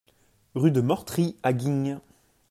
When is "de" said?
0.71-0.81